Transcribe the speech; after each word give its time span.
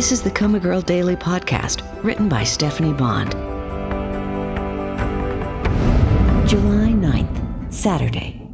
This 0.00 0.12
is 0.12 0.22
the 0.22 0.30
Coma 0.30 0.58
Girl 0.58 0.80
Daily 0.80 1.14
Podcast, 1.14 1.82
written 2.02 2.26
by 2.26 2.42
Stephanie 2.42 2.94
Bond. 2.94 3.32
July 6.48 6.88
9th, 6.94 7.70
Saturday. 7.70 8.48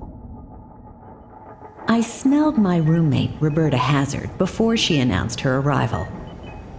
I 1.86 2.00
smelled 2.00 2.58
my 2.58 2.78
roommate, 2.78 3.30
Roberta 3.38 3.76
Hazard, 3.76 4.36
before 4.38 4.76
she 4.76 4.98
announced 4.98 5.40
her 5.42 5.58
arrival. 5.58 6.08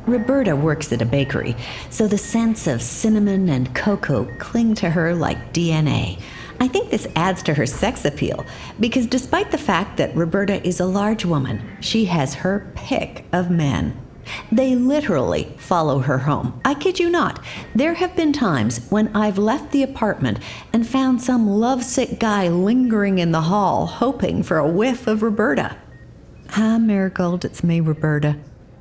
Roberta 0.05 0.53
works 0.53 0.91
at 0.91 1.01
a 1.01 1.05
bakery, 1.05 1.55
so 1.89 2.05
the 2.05 2.17
scents 2.17 2.67
of 2.67 2.81
cinnamon 2.81 3.47
and 3.47 3.73
cocoa 3.73 4.25
cling 4.37 4.75
to 4.75 4.89
her 4.89 5.15
like 5.15 5.53
DNA. 5.53 6.19
I 6.59 6.67
think 6.67 6.91
this 6.91 7.07
adds 7.15 7.41
to 7.43 7.53
her 7.53 7.65
sex 7.65 8.03
appeal 8.03 8.45
because 8.81 9.07
despite 9.07 9.49
the 9.49 9.57
fact 9.57 9.95
that 9.95 10.13
Roberta 10.13 10.61
is 10.67 10.81
a 10.81 10.85
large 10.85 11.23
woman, 11.23 11.77
she 11.79 12.03
has 12.03 12.33
her 12.33 12.69
pick 12.75 13.23
of 13.31 13.49
men. 13.49 13.97
They 14.51 14.75
literally 14.75 15.53
follow 15.57 15.99
her 15.99 16.19
home. 16.19 16.59
I 16.65 16.73
kid 16.73 16.99
you 16.99 17.09
not. 17.09 17.43
There 17.75 17.95
have 17.95 18.15
been 18.15 18.33
times 18.33 18.85
when 18.89 19.15
I've 19.15 19.37
left 19.37 19.71
the 19.71 19.83
apartment 19.83 20.39
and 20.73 20.87
found 20.87 21.21
some 21.21 21.47
lovesick 21.47 22.19
guy 22.19 22.47
lingering 22.47 23.19
in 23.19 23.31
the 23.31 23.41
hall, 23.41 23.85
hoping 23.85 24.43
for 24.43 24.57
a 24.57 24.67
whiff 24.67 25.07
of 25.07 25.21
Roberta. 25.21 25.77
Hi, 26.51 26.77
Marigold, 26.77 27.45
it's 27.45 27.63
me, 27.63 27.79
Roberta. 27.79 28.37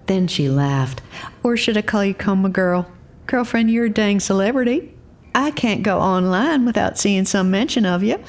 Then 0.06 0.28
she 0.28 0.48
laughed. 0.48 1.02
Or 1.42 1.56
should 1.56 1.76
I 1.76 1.82
call 1.82 2.04
you 2.04 2.14
Coma 2.14 2.48
Girl? 2.48 2.90
Girlfriend, 3.26 3.70
you're 3.70 3.86
a 3.86 3.90
dang 3.90 4.20
celebrity. 4.20 4.94
I 5.34 5.50
can't 5.50 5.82
go 5.82 5.98
online 5.98 6.64
without 6.64 6.96
seeing 6.96 7.24
some 7.24 7.50
mention 7.50 7.84
of 7.84 8.02
you. 8.02 8.22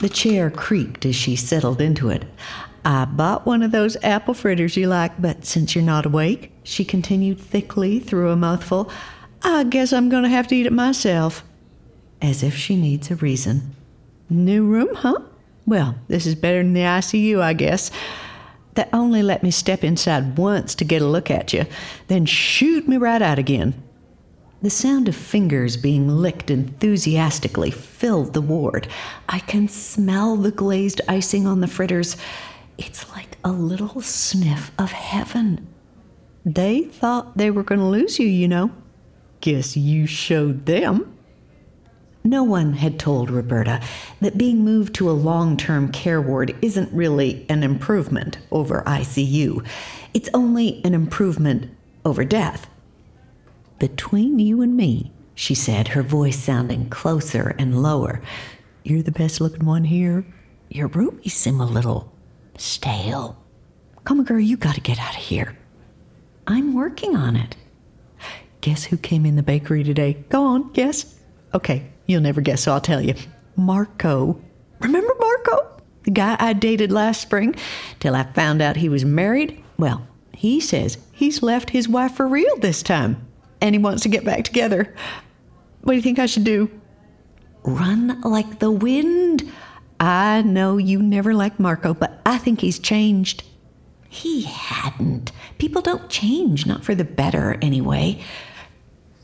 The 0.00 0.08
chair 0.08 0.50
creaked 0.50 1.06
as 1.06 1.16
she 1.16 1.36
settled 1.36 1.80
into 1.80 2.10
it. 2.10 2.24
I 2.86 3.04
bought 3.04 3.46
one 3.46 3.64
of 3.64 3.72
those 3.72 3.96
apple 4.04 4.32
fritters 4.32 4.76
you 4.76 4.86
like, 4.86 5.20
but 5.20 5.44
since 5.44 5.74
you're 5.74 5.82
not 5.82 6.06
awake, 6.06 6.52
she 6.62 6.84
continued 6.84 7.40
thickly 7.40 7.98
through 7.98 8.30
a 8.30 8.36
mouthful, 8.36 8.88
I 9.42 9.64
guess 9.64 9.92
I'm 9.92 10.08
going 10.08 10.22
to 10.22 10.28
have 10.28 10.46
to 10.48 10.54
eat 10.54 10.66
it 10.66 10.72
myself. 10.72 11.42
As 12.22 12.44
if 12.44 12.54
she 12.54 12.76
needs 12.76 13.10
a 13.10 13.16
reason. 13.16 13.74
New 14.30 14.64
room, 14.64 14.94
huh? 14.94 15.18
Well, 15.66 15.96
this 16.06 16.26
is 16.26 16.36
better 16.36 16.62
than 16.62 16.74
the 16.74 16.82
ICU, 16.82 17.40
I 17.40 17.54
guess. 17.54 17.90
They 18.74 18.84
only 18.92 19.20
let 19.20 19.42
me 19.42 19.50
step 19.50 19.82
inside 19.82 20.38
once 20.38 20.76
to 20.76 20.84
get 20.84 21.02
a 21.02 21.06
look 21.06 21.28
at 21.28 21.52
you, 21.52 21.66
then 22.06 22.24
shoot 22.24 22.86
me 22.86 22.98
right 22.98 23.20
out 23.20 23.40
again. 23.40 23.82
The 24.62 24.70
sound 24.70 25.08
of 25.08 25.16
fingers 25.16 25.76
being 25.76 26.06
licked 26.06 26.52
enthusiastically 26.52 27.72
filled 27.72 28.32
the 28.32 28.40
ward. 28.40 28.86
I 29.28 29.40
can 29.40 29.66
smell 29.66 30.36
the 30.36 30.52
glazed 30.52 31.00
icing 31.08 31.48
on 31.48 31.60
the 31.60 31.66
fritters. 31.66 32.16
It's 32.78 33.10
like 33.12 33.38
a 33.44 33.52
little 33.52 34.00
sniff 34.00 34.70
of 34.78 34.92
heaven. 34.92 35.66
They 36.44 36.84
thought 36.84 37.36
they 37.36 37.50
were 37.50 37.62
going 37.62 37.80
to 37.80 37.86
lose 37.86 38.18
you, 38.18 38.26
you 38.26 38.48
know. 38.48 38.70
Guess 39.40 39.76
you 39.76 40.06
showed 40.06 40.66
them. 40.66 41.12
No 42.22 42.42
one 42.42 42.72
had 42.74 42.98
told 42.98 43.30
Roberta 43.30 43.80
that 44.20 44.36
being 44.36 44.64
moved 44.64 44.94
to 44.96 45.08
a 45.08 45.12
long 45.12 45.56
term 45.56 45.92
care 45.92 46.20
ward 46.20 46.56
isn't 46.60 46.92
really 46.92 47.46
an 47.48 47.62
improvement 47.62 48.38
over 48.50 48.82
ICU. 48.86 49.64
It's 50.12 50.28
only 50.34 50.80
an 50.84 50.92
improvement 50.92 51.70
over 52.04 52.24
death. 52.24 52.68
Between 53.78 54.38
you 54.38 54.60
and 54.60 54.76
me, 54.76 55.12
she 55.34 55.54
said, 55.54 55.88
her 55.88 56.02
voice 56.02 56.38
sounding 56.38 56.88
closer 56.88 57.54
and 57.58 57.82
lower, 57.82 58.20
you're 58.82 59.02
the 59.02 59.12
best 59.12 59.40
looking 59.40 59.66
one 59.66 59.84
here. 59.84 60.26
Your 60.68 60.88
roomies 60.88 61.30
seem 61.32 61.60
a 61.60 61.66
little 61.66 62.12
stale. 62.58 63.42
Girl, 64.04 64.40
you 64.40 64.56
gotta 64.56 64.80
get 64.80 64.98
out 64.98 65.16
of 65.16 65.22
here. 65.22 65.56
I'm 66.46 66.74
working 66.74 67.16
on 67.16 67.36
it. 67.36 67.56
Guess 68.60 68.84
who 68.84 68.96
came 68.96 69.26
in 69.26 69.36
the 69.36 69.42
bakery 69.42 69.84
today? 69.84 70.24
Go 70.28 70.44
on, 70.44 70.72
guess. 70.72 71.18
Okay, 71.54 71.90
You'll 72.06 72.22
never 72.22 72.40
guess, 72.40 72.62
so 72.62 72.72
I'll 72.72 72.80
tell 72.80 73.00
you. 73.02 73.14
Marco. 73.56 74.40
Remember 74.80 75.12
Marco? 75.18 75.82
The 76.04 76.10
guy 76.12 76.36
I 76.38 76.52
dated 76.52 76.92
last 76.92 77.20
spring 77.20 77.56
till 77.98 78.14
I 78.14 78.22
found 78.22 78.62
out 78.62 78.76
he 78.76 78.88
was 78.88 79.04
married? 79.04 79.62
Well, 79.76 80.06
he 80.32 80.60
says 80.60 80.98
he's 81.12 81.42
left 81.42 81.70
his 81.70 81.88
wife 81.88 82.14
for 82.14 82.28
real 82.28 82.56
this 82.58 82.82
time 82.82 83.26
and 83.60 83.74
he 83.74 83.78
wants 83.80 84.02
to 84.04 84.08
get 84.08 84.24
back 84.24 84.44
together. 84.44 84.94
What 85.82 85.92
do 85.92 85.96
you 85.96 86.02
think 86.02 86.18
I 86.18 86.26
should 86.26 86.44
do? 86.44 86.70
Run 87.64 88.20
like 88.20 88.60
the 88.60 88.70
wind. 88.70 89.25
I 89.98 90.42
know 90.42 90.76
you 90.76 91.02
never 91.02 91.34
liked 91.34 91.58
Marco, 91.58 91.94
but 91.94 92.20
I 92.26 92.38
think 92.38 92.60
he's 92.60 92.78
changed. 92.78 93.44
He 94.08 94.42
hadn't. 94.42 95.32
People 95.58 95.82
don't 95.82 96.08
change, 96.08 96.66
not 96.66 96.84
for 96.84 96.94
the 96.94 97.04
better 97.04 97.58
anyway. 97.62 98.20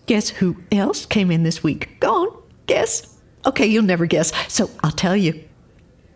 Guess 0.07 0.31
who 0.31 0.57
else 0.71 1.07
came 1.07 1.31
in 1.31 1.43
this 1.43 1.63
week? 1.63 2.01
Go 2.01 2.23
on. 2.23 2.43
Guess? 2.67 3.19
Okay, 3.47 3.67
you'll 3.67 3.85
never 3.85 4.07
guess. 4.07 4.33
So 4.53 4.71
I'll 4.83 4.91
tell 4.91 5.17
you 5.17 5.43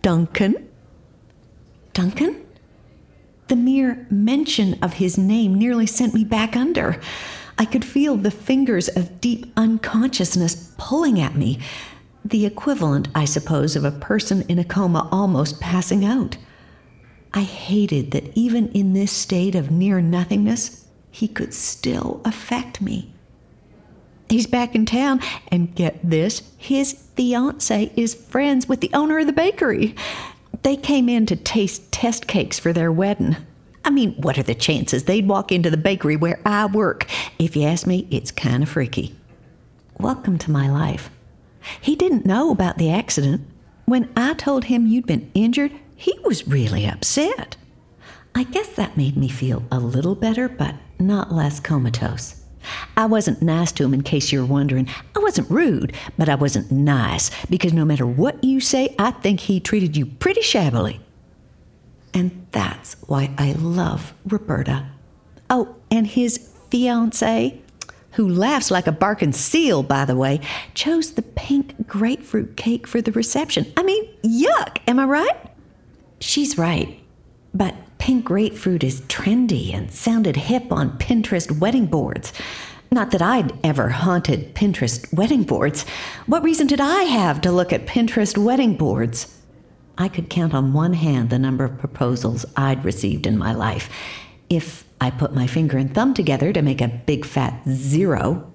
Duncan. 0.02 0.68
Duncan? 1.92 2.44
The 3.48 3.56
mere 3.56 4.06
mention 4.10 4.78
of 4.82 4.94
his 4.94 5.16
name 5.16 5.54
nearly 5.54 5.86
sent 5.86 6.14
me 6.14 6.24
back 6.24 6.56
under. 6.56 7.00
I 7.58 7.64
could 7.64 7.84
feel 7.84 8.16
the 8.16 8.30
fingers 8.30 8.88
of 8.88 9.20
deep 9.20 9.50
unconsciousness 9.56 10.74
pulling 10.76 11.20
at 11.20 11.36
me, 11.36 11.58
the 12.30 12.46
equivalent, 12.46 13.08
I 13.14 13.24
suppose, 13.24 13.76
of 13.76 13.84
a 13.84 13.92
person 13.92 14.42
in 14.48 14.58
a 14.58 14.64
coma 14.64 15.08
almost 15.12 15.60
passing 15.60 16.04
out. 16.04 16.36
I 17.32 17.42
hated 17.42 18.10
that 18.10 18.36
even 18.36 18.68
in 18.72 18.94
this 18.94 19.12
state 19.12 19.54
of 19.54 19.70
near 19.70 20.00
nothingness, 20.00 20.86
he 21.10 21.28
could 21.28 21.54
still 21.54 22.20
affect 22.24 22.80
me. 22.80 23.12
He's 24.28 24.46
back 24.46 24.74
in 24.74 24.86
town, 24.86 25.20
and 25.48 25.74
get 25.74 26.00
this 26.02 26.42
his 26.58 26.94
fiance 27.14 27.92
is 27.96 28.14
friends 28.14 28.68
with 28.68 28.80
the 28.80 28.90
owner 28.92 29.20
of 29.20 29.26
the 29.26 29.32
bakery. 29.32 29.94
They 30.62 30.76
came 30.76 31.08
in 31.08 31.26
to 31.26 31.36
taste 31.36 31.92
test 31.92 32.26
cakes 32.26 32.58
for 32.58 32.72
their 32.72 32.90
wedding. 32.90 33.36
I 33.84 33.90
mean, 33.90 34.14
what 34.14 34.36
are 34.36 34.42
the 34.42 34.54
chances 34.56 35.04
they'd 35.04 35.28
walk 35.28 35.52
into 35.52 35.70
the 35.70 35.76
bakery 35.76 36.16
where 36.16 36.40
I 36.44 36.66
work? 36.66 37.08
If 37.38 37.54
you 37.54 37.62
ask 37.62 37.86
me, 37.86 38.08
it's 38.10 38.32
kind 38.32 38.64
of 38.64 38.68
freaky. 38.68 39.14
Welcome 40.00 40.38
to 40.38 40.50
my 40.50 40.68
life. 40.68 41.08
He 41.80 41.96
didn't 41.96 42.26
know 42.26 42.50
about 42.50 42.78
the 42.78 42.90
accident. 42.90 43.46
When 43.86 44.10
I 44.16 44.34
told 44.34 44.64
him 44.64 44.86
you'd 44.86 45.06
been 45.06 45.30
injured, 45.34 45.72
he 45.94 46.18
was 46.24 46.46
really 46.46 46.86
upset. 46.86 47.56
I 48.34 48.42
guess 48.44 48.68
that 48.74 48.96
made 48.96 49.16
me 49.16 49.28
feel 49.28 49.62
a 49.70 49.78
little 49.78 50.14
better, 50.14 50.48
but 50.48 50.74
not 50.98 51.32
less 51.32 51.60
comatose. 51.60 52.42
I 52.96 53.06
wasn't 53.06 53.42
nice 53.42 53.72
to 53.72 53.84
him, 53.84 53.94
in 53.94 54.02
case 54.02 54.32
you're 54.32 54.44
wondering. 54.44 54.88
I 55.14 55.20
wasn't 55.20 55.50
rude, 55.50 55.94
but 56.18 56.28
I 56.28 56.34
wasn't 56.34 56.70
nice 56.70 57.30
because 57.46 57.72
no 57.72 57.84
matter 57.84 58.06
what 58.06 58.42
you 58.42 58.60
say, 58.60 58.94
I 58.98 59.12
think 59.12 59.40
he 59.40 59.60
treated 59.60 59.96
you 59.96 60.06
pretty 60.06 60.42
shabbily. 60.42 61.00
And 62.12 62.46
that's 62.52 62.94
why 63.06 63.30
I 63.38 63.52
love 63.52 64.14
Roberta. 64.26 64.86
Oh, 65.48 65.76
and 65.90 66.06
his 66.06 66.50
fiance, 66.70 67.60
who 68.16 68.26
laughs 68.26 68.70
like 68.70 68.86
a 68.86 68.92
barking 68.92 69.32
seal, 69.32 69.82
by 69.82 70.06
the 70.06 70.16
way, 70.16 70.40
chose 70.72 71.12
the 71.12 71.22
pink 71.22 71.86
grapefruit 71.86 72.56
cake 72.56 72.86
for 72.86 73.02
the 73.02 73.12
reception. 73.12 73.70
I 73.76 73.82
mean, 73.82 74.08
yuck, 74.22 74.78
am 74.88 74.98
I 74.98 75.04
right? 75.04 75.50
She's 76.18 76.56
right. 76.56 76.98
But 77.52 77.74
pink 77.98 78.24
grapefruit 78.24 78.82
is 78.82 79.02
trendy 79.02 79.74
and 79.74 79.92
sounded 79.92 80.36
hip 80.36 80.72
on 80.72 80.96
Pinterest 80.96 81.58
wedding 81.58 81.84
boards. 81.86 82.32
Not 82.90 83.10
that 83.10 83.20
I'd 83.20 83.52
ever 83.62 83.90
haunted 83.90 84.54
Pinterest 84.54 85.12
wedding 85.12 85.42
boards. 85.42 85.84
What 86.24 86.42
reason 86.42 86.66
did 86.66 86.80
I 86.80 87.02
have 87.02 87.42
to 87.42 87.52
look 87.52 87.70
at 87.70 87.86
Pinterest 87.86 88.38
wedding 88.38 88.78
boards? 88.78 89.38
I 89.98 90.08
could 90.08 90.30
count 90.30 90.54
on 90.54 90.72
one 90.72 90.94
hand 90.94 91.28
the 91.28 91.38
number 91.38 91.64
of 91.64 91.78
proposals 91.78 92.46
I'd 92.56 92.82
received 92.82 93.26
in 93.26 93.36
my 93.36 93.52
life. 93.52 93.90
If 94.48 94.85
I 95.00 95.10
put 95.10 95.34
my 95.34 95.46
finger 95.46 95.76
and 95.76 95.94
thumb 95.94 96.14
together 96.14 96.52
to 96.52 96.62
make 96.62 96.80
a 96.80 96.88
big 96.88 97.24
fat 97.24 97.62
zero, 97.68 98.52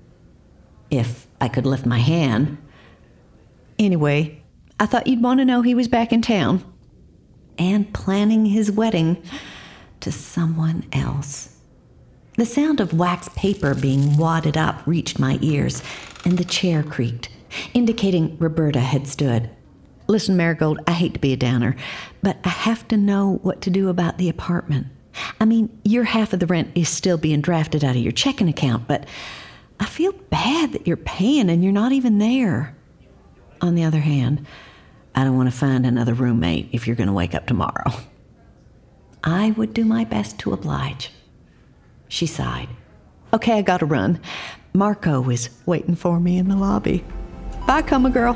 if 0.89 1.27
I 1.39 1.47
could 1.47 1.65
lift 1.65 1.85
my 1.85 1.99
hand. 1.99 2.57
Anyway, 3.77 4.43
I 4.79 4.85
thought 4.85 5.07
you'd 5.07 5.21
want 5.21 5.39
to 5.39 5.45
know 5.45 5.61
he 5.61 5.75
was 5.75 5.88
back 5.88 6.11
in 6.11 6.21
town 6.21 6.63
and 7.57 7.93
planning 7.93 8.47
his 8.47 8.71
wedding 8.71 9.21
to 9.99 10.11
someone 10.11 10.85
else. 10.91 11.57
The 12.38 12.45
sound 12.45 12.79
of 12.79 12.94
wax 12.94 13.29
paper 13.35 13.75
being 13.75 14.17
wadded 14.17 14.57
up 14.57 14.81
reached 14.87 15.19
my 15.19 15.37
ears, 15.41 15.83
and 16.25 16.37
the 16.37 16.45
chair 16.45 16.81
creaked, 16.81 17.29
indicating 17.73 18.37
Roberta 18.39 18.79
had 18.79 19.07
stood. 19.07 19.49
Listen, 20.07 20.35
Marigold, 20.35 20.79
I 20.87 20.94
hate 20.94 21.13
to 21.13 21.19
be 21.19 21.33
a 21.33 21.37
downer, 21.37 21.75
but 22.23 22.37
I 22.44 22.49
have 22.49 22.87
to 22.87 22.97
know 22.97 23.39
what 23.44 23.61
to 23.61 23.69
do 23.69 23.89
about 23.89 24.17
the 24.17 24.29
apartment. 24.29 24.87
I 25.39 25.45
mean, 25.45 25.69
your 25.83 26.03
half 26.03 26.33
of 26.33 26.39
the 26.39 26.47
rent 26.47 26.71
is 26.75 26.89
still 26.89 27.17
being 27.17 27.41
drafted 27.41 27.83
out 27.83 27.95
of 27.95 28.01
your 28.01 28.11
checking 28.11 28.49
account, 28.49 28.87
but 28.87 29.07
I 29.79 29.85
feel 29.85 30.11
bad 30.11 30.73
that 30.73 30.87
you're 30.87 30.97
paying 30.97 31.49
and 31.49 31.63
you're 31.63 31.73
not 31.73 31.91
even 31.91 32.19
there. 32.19 32.75
On 33.61 33.75
the 33.75 33.83
other 33.83 33.99
hand, 33.99 34.45
I 35.15 35.23
don't 35.23 35.35
want 35.35 35.51
to 35.51 35.57
find 35.57 35.85
another 35.85 36.13
roommate 36.13 36.69
if 36.71 36.87
you're 36.87 36.95
going 36.95 37.07
to 37.07 37.13
wake 37.13 37.35
up 37.35 37.47
tomorrow. 37.47 37.91
I 39.23 39.51
would 39.51 39.73
do 39.73 39.85
my 39.85 40.05
best 40.05 40.39
to 40.39 40.53
oblige. 40.53 41.11
She 42.07 42.25
sighed. 42.25 42.69
Okay, 43.33 43.57
I 43.57 43.61
gotta 43.61 43.85
run. 43.85 44.19
Marco 44.73 45.29
is 45.29 45.49
waiting 45.65 45.95
for 45.95 46.19
me 46.19 46.37
in 46.37 46.49
the 46.49 46.55
lobby. 46.55 47.03
Bye, 47.67 47.81
Coma 47.83 48.09
Girl. 48.09 48.33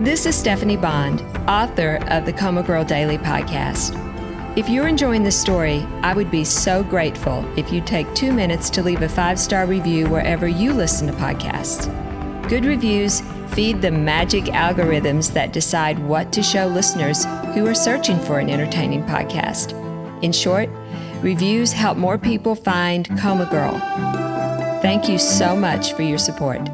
This 0.00 0.24
is 0.24 0.34
Stephanie 0.34 0.78
Bond, 0.78 1.20
author 1.46 1.96
of 2.08 2.24
the 2.24 2.32
Coma 2.32 2.62
Girl 2.62 2.82
Daily 2.82 3.18
podcast. 3.18 3.94
If 4.56 4.66
you're 4.66 4.88
enjoying 4.88 5.22
this 5.22 5.38
story, 5.38 5.86
I 6.00 6.14
would 6.14 6.30
be 6.30 6.42
so 6.42 6.82
grateful 6.82 7.44
if 7.58 7.70
you'd 7.70 7.86
take 7.86 8.12
two 8.14 8.32
minutes 8.32 8.70
to 8.70 8.82
leave 8.82 9.02
a 9.02 9.08
five 9.10 9.38
star 9.38 9.66
review 9.66 10.08
wherever 10.08 10.48
you 10.48 10.72
listen 10.72 11.06
to 11.06 11.12
podcasts. 11.12 11.86
Good 12.48 12.64
reviews 12.64 13.20
feed 13.48 13.82
the 13.82 13.90
magic 13.90 14.44
algorithms 14.44 15.34
that 15.34 15.52
decide 15.52 15.98
what 15.98 16.32
to 16.32 16.42
show 16.42 16.66
listeners 16.66 17.26
who 17.52 17.66
are 17.66 17.74
searching 17.74 18.18
for 18.20 18.38
an 18.38 18.48
entertaining 18.48 19.02
podcast. 19.04 19.74
In 20.22 20.32
short, 20.32 20.70
reviews 21.20 21.72
help 21.72 21.98
more 21.98 22.16
people 22.16 22.54
find 22.54 23.06
Coma 23.20 23.44
Girl. 23.50 23.78
Thank 24.80 25.10
you 25.10 25.18
so 25.18 25.54
much 25.54 25.92
for 25.92 26.02
your 26.02 26.18
support. 26.18 26.66